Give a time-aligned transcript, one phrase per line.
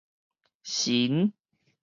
[0.71, 1.21] 宸